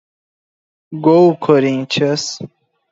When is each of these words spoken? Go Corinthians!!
Go 1.03 1.35
Corinthians!! 1.37 2.39